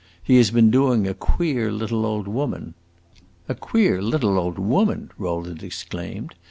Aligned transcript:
"He 0.23 0.37
has 0.37 0.49
been 0.49 0.71
doing 0.71 1.07
a 1.07 1.13
queer 1.13 1.71
little 1.71 2.07
old 2.07 2.27
woman." 2.27 2.73
"A 3.47 3.53
queer 3.53 4.01
little 4.01 4.39
old 4.39 4.57
woman!" 4.57 5.11
Rowland 5.15 5.61
exclaimed. 5.61 6.33